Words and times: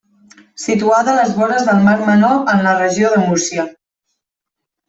Situada 0.61 1.11
a 1.11 1.17
les 1.19 1.35
vores 1.41 1.67
del 1.69 1.83
Mar 1.89 1.95
Menor 2.09 2.41
en 2.55 2.65
la 2.69 2.73
Regió 2.81 3.15
de 3.15 3.23
Múrcia. 3.29 3.71